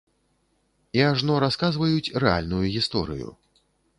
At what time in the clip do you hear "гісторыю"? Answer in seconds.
2.79-3.29